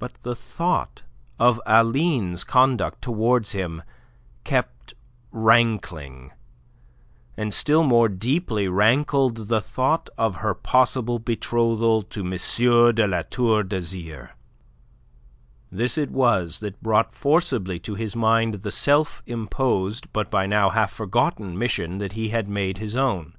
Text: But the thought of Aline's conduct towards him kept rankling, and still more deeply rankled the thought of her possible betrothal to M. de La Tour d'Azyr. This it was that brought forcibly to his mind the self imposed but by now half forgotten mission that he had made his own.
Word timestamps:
But 0.00 0.14
the 0.24 0.34
thought 0.34 1.04
of 1.38 1.60
Aline's 1.64 2.42
conduct 2.42 3.00
towards 3.00 3.52
him 3.52 3.84
kept 4.42 4.94
rankling, 5.30 6.32
and 7.36 7.54
still 7.54 7.84
more 7.84 8.08
deeply 8.08 8.66
rankled 8.66 9.46
the 9.46 9.60
thought 9.60 10.08
of 10.18 10.38
her 10.38 10.54
possible 10.54 11.20
betrothal 11.20 12.02
to 12.02 12.22
M. 12.24 12.30
de 12.96 13.06
La 13.06 13.22
Tour 13.22 13.62
d'Azyr. 13.62 14.30
This 15.70 15.98
it 15.98 16.10
was 16.10 16.58
that 16.58 16.82
brought 16.82 17.12
forcibly 17.14 17.78
to 17.78 17.94
his 17.94 18.16
mind 18.16 18.54
the 18.54 18.72
self 18.72 19.22
imposed 19.24 20.12
but 20.12 20.32
by 20.32 20.46
now 20.48 20.70
half 20.70 20.90
forgotten 20.92 21.56
mission 21.56 21.98
that 21.98 22.14
he 22.14 22.30
had 22.30 22.48
made 22.48 22.78
his 22.78 22.96
own. 22.96 23.34